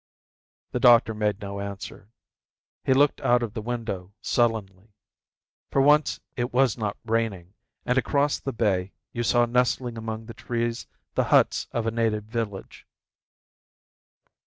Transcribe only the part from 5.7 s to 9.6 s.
once it was not raining and across the bay you saw